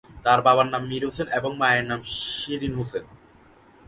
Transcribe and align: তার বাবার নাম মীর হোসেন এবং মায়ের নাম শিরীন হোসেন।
তার 0.25 0.39
বাবার 0.45 0.67
নাম 0.73 0.83
মীর 0.89 1.03
হোসেন 1.07 1.27
এবং 1.39 1.51
মায়ের 1.61 1.85
নাম 1.87 1.99
শিরীন 2.37 2.73
হোসেন। 2.79 3.03